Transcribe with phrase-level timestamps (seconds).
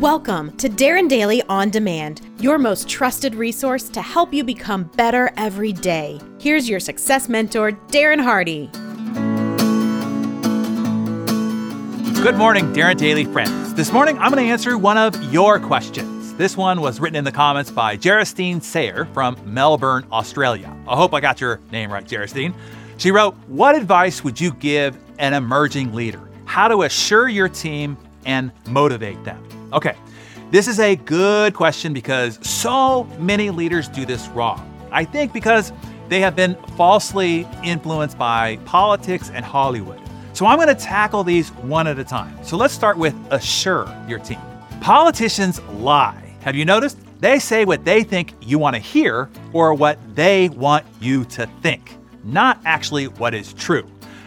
[0.00, 5.30] Welcome to Darren Daily On Demand, your most trusted resource to help you become better
[5.36, 6.18] every day.
[6.40, 8.70] Here's your success mentor, Darren Hardy.
[12.22, 13.74] Good morning, Darren Daily friends.
[13.74, 16.32] This morning, I'm going to answer one of your questions.
[16.32, 20.74] This one was written in the comments by Jaristine Sayer from Melbourne, Australia.
[20.88, 22.54] I hope I got your name right, Jaristine.
[22.96, 26.26] She wrote, What advice would you give an emerging leader?
[26.46, 29.59] How to assure your team and motivate them?
[29.72, 29.96] Okay,
[30.50, 34.66] this is a good question because so many leaders do this wrong.
[34.90, 35.72] I think because
[36.08, 40.00] they have been falsely influenced by politics and Hollywood.
[40.32, 42.36] So I'm going to tackle these one at a time.
[42.42, 44.40] So let's start with assure your team.
[44.80, 46.34] Politicians lie.
[46.40, 46.98] Have you noticed?
[47.20, 51.46] They say what they think you want to hear or what they want you to
[51.62, 53.86] think, not actually what is true.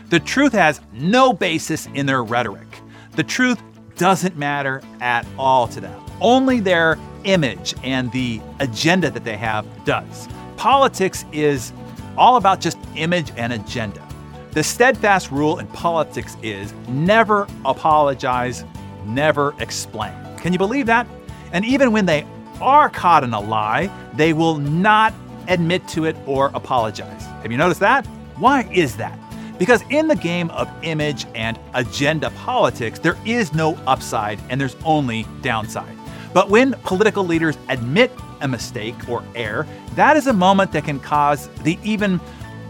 [0.09, 2.67] The truth has no basis in their rhetoric.
[3.15, 3.59] The truth
[3.95, 5.99] doesn't matter at all to them.
[6.21, 10.27] Only their image and the agenda that they have does.
[10.57, 11.73] Politics is
[12.17, 14.05] all about just image and agenda.
[14.51, 18.63] The steadfast rule in politics is never apologize,
[19.05, 20.13] never explain.
[20.37, 21.07] Can you believe that?
[21.51, 22.25] And even when they
[22.61, 25.13] are caught in a lie, they will not
[25.47, 27.23] admit to it or apologize.
[27.41, 28.05] Have you noticed that?
[28.37, 29.17] Why is that?
[29.57, 34.75] Because in the game of image and agenda politics, there is no upside and there's
[34.83, 35.95] only downside.
[36.33, 40.99] But when political leaders admit a mistake or error, that is a moment that can
[40.99, 42.19] cause the even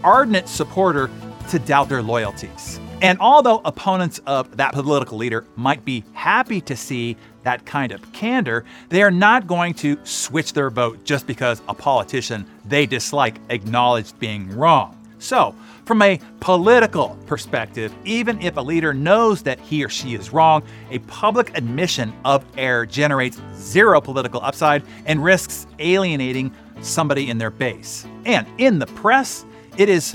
[0.03, 1.09] ardent supporter
[1.50, 2.80] to doubt their loyalties.
[3.02, 8.14] And although opponents of that political leader might be happy to see that kind of
[8.14, 13.36] candor, they are not going to switch their vote just because a politician they dislike
[13.50, 14.97] acknowledged being wrong.
[15.24, 20.34] So, from a political perspective, even if a leader knows that he or she is
[20.34, 27.38] wrong, a public admission of error generates zero political upside and risks alienating somebody in
[27.38, 28.06] their base.
[28.26, 29.46] And in the press,
[29.78, 30.12] it is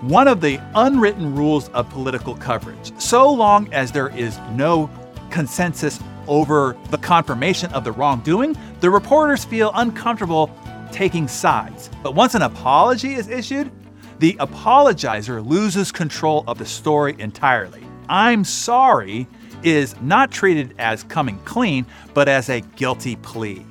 [0.00, 2.92] one of the unwritten rules of political coverage.
[3.00, 4.90] So long as there is no
[5.30, 10.50] consensus over the confirmation of the wrongdoing, the reporters feel uncomfortable
[10.90, 11.88] taking sides.
[12.02, 13.70] But once an apology is issued,
[14.18, 17.84] the apologizer loses control of the story entirely.
[18.08, 19.26] I'm sorry
[19.62, 23.64] is not treated as coming clean, but as a guilty plea.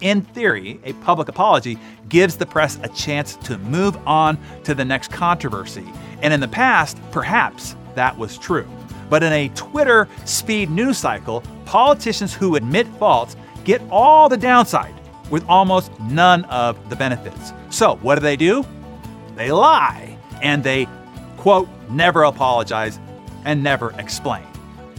[0.00, 1.78] In theory, a public apology
[2.08, 5.86] gives the press a chance to move on to the next controversy.
[6.22, 8.66] And in the past, perhaps that was true.
[9.10, 14.94] But in a Twitter speed news cycle, politicians who admit faults get all the downside
[15.30, 17.52] with almost none of the benefits.
[17.70, 18.64] So, what do they do?
[19.40, 20.86] They lie and they,
[21.38, 23.00] quote, never apologize
[23.46, 24.44] and never explain.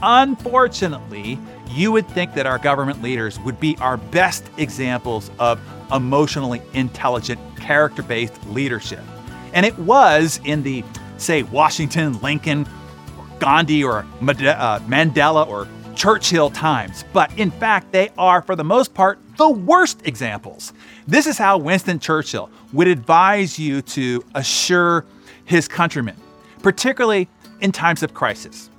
[0.01, 1.37] Unfortunately,
[1.69, 5.59] you would think that our government leaders would be our best examples of
[5.93, 9.03] emotionally intelligent, character based leadership.
[9.53, 10.83] And it was in the,
[11.17, 12.67] say, Washington, Lincoln,
[13.19, 15.67] or Gandhi, or uh, Mandela, or
[16.01, 17.05] Churchill times.
[17.13, 20.73] But in fact, they are, for the most part, the worst examples.
[21.05, 25.05] This is how Winston Churchill would advise you to assure
[25.45, 26.15] his countrymen,
[26.63, 27.29] particularly
[27.59, 28.71] in times of crisis.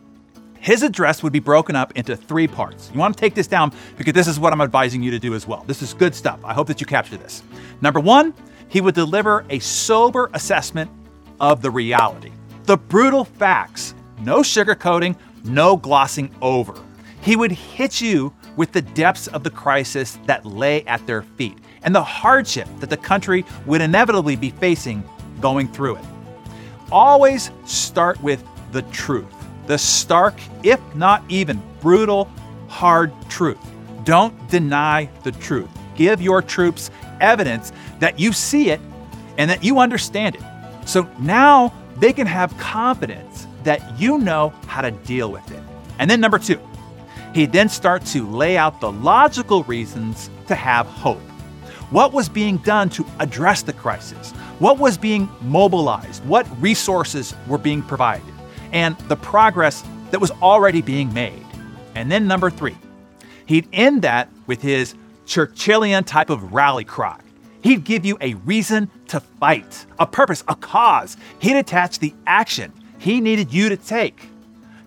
[0.59, 2.91] His address would be broken up into three parts.
[2.93, 5.37] You want to take this down because this is what I'm advising you to do
[5.37, 5.62] as well.
[5.69, 6.41] This is good stuff.
[6.44, 7.44] I hope that you capture this.
[7.81, 8.34] Number one,
[8.66, 10.91] he would deliver a sober assessment
[11.39, 12.33] of the reality,
[12.65, 16.75] the brutal facts, no sugarcoating, no glossing over.
[17.22, 21.56] He would hit you with the depths of the crisis that lay at their feet
[21.83, 25.05] and the hardship that the country would inevitably be facing
[25.41, 26.05] going through it.
[26.91, 29.33] Always start with the truth,
[29.66, 32.25] the stark, if not even brutal,
[32.69, 33.59] hard truth.
[34.04, 35.71] Don't deny the truth.
[35.94, 36.91] Give your troops
[37.21, 38.81] evidence that you see it
[39.39, 40.43] and that you understand it.
[40.87, 45.62] So now they can have confidence that you know how to deal with it.
[45.99, 46.60] And then, number two,
[47.34, 51.21] He'd then start to lay out the logical reasons to have hope.
[51.91, 54.33] What was being done to address the crisis?
[54.59, 56.24] What was being mobilized?
[56.24, 58.34] What resources were being provided?
[58.72, 61.45] And the progress that was already being made.
[61.95, 62.77] And then, number three,
[63.47, 64.95] he'd end that with his
[65.27, 67.18] Churchillian type of rally cry.
[67.62, 71.16] He'd give you a reason to fight, a purpose, a cause.
[71.39, 74.28] He'd attach the action he needed you to take,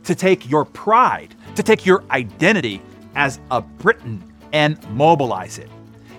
[0.05, 2.81] to take your pride, to take your identity
[3.15, 4.23] as a Briton
[4.53, 5.69] and mobilize it.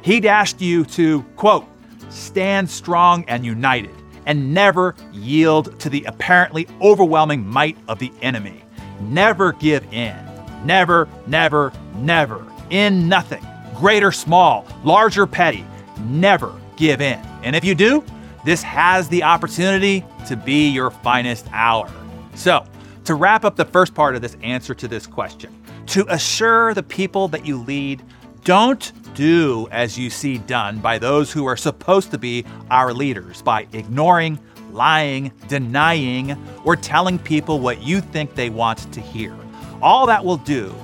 [0.02, 1.66] He'd asked you to, quote,
[2.10, 3.94] stand strong and united
[4.26, 8.62] and never yield to the apparently overwhelming might of the enemy.
[9.00, 10.16] Never give in.
[10.64, 12.44] Never, never, never.
[12.70, 13.44] in nothing,
[13.76, 15.64] great or small, large or petty.
[16.00, 17.18] Never give in.
[17.42, 18.04] And if you do,
[18.44, 21.90] this has the opportunity to be your finest hour.
[22.34, 22.64] So,
[23.06, 25.54] to wrap up the first part of this answer to this question,
[25.86, 28.02] to assure the people that you lead,
[28.44, 33.42] don't do as you see done by those who are supposed to be our leaders
[33.42, 34.38] by ignoring,
[34.70, 39.34] lying, denying, or telling people what you think they want to hear.
[39.80, 40.74] All that will do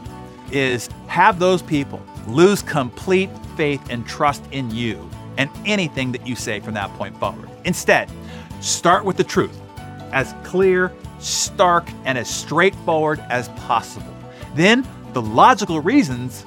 [0.50, 5.08] is have those people lose complete faith and trust in you
[5.38, 7.48] and anything that you say from that point forward.
[7.64, 8.10] Instead,
[8.60, 9.58] start with the truth,
[10.12, 10.92] as clear,
[11.22, 14.14] stark, and as straightforward as possible.
[14.54, 16.44] Then, the logical reasons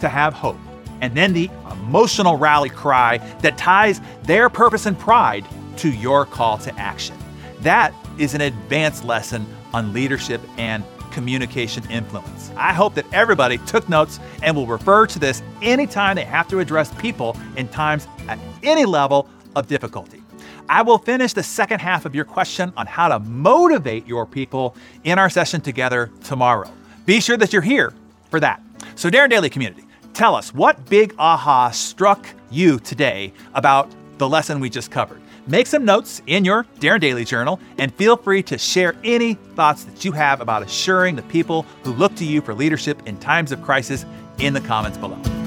[0.00, 0.58] to have hope.
[1.00, 5.46] And then the emotional rally cry that ties their purpose and pride
[5.78, 7.16] to your call to action.
[7.60, 12.50] That is an advanced lesson on leadership and communication influence.
[12.56, 16.58] I hope that everybody took notes and will refer to this anytime they have to
[16.58, 20.22] address people in times at any level of difficulty.
[20.68, 24.76] I will finish the second half of your question on how to motivate your people
[25.04, 26.70] in our session together tomorrow.
[27.06, 27.94] Be sure that you're here
[28.30, 28.60] for that.
[28.94, 34.60] So, Darren Daily community, tell us what big aha struck you today about the lesson
[34.60, 35.22] we just covered.
[35.46, 39.84] Make some notes in your Darren Daily Journal and feel free to share any thoughts
[39.84, 43.52] that you have about assuring the people who look to you for leadership in times
[43.52, 44.04] of crisis
[44.38, 45.37] in the comments below.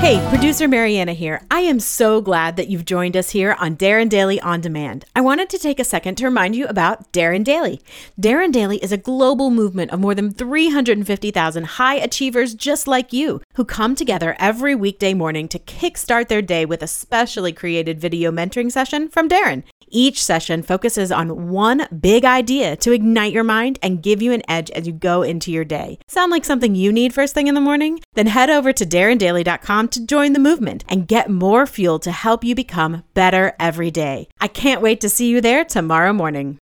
[0.00, 1.42] Hey, producer Mariana here.
[1.50, 5.04] I am so glad that you've joined us here on Darren Daily On Demand.
[5.14, 7.82] I wanted to take a second to remind you about Darren Daily.
[8.18, 13.42] Darren Daily is a global movement of more than 350,000 high achievers just like you
[13.54, 18.30] who come together every weekday morning to kickstart their day with a specially created video
[18.30, 19.64] mentoring session from Darren.
[19.90, 24.42] Each session focuses on one big idea to ignite your mind and give you an
[24.48, 25.98] edge as you go into your day.
[26.06, 28.00] Sound like something you need first thing in the morning?
[28.14, 32.44] Then head over to darrendaily.com to join the movement and get more fuel to help
[32.44, 34.28] you become better every day.
[34.40, 36.58] I can't wait to see you there tomorrow morning.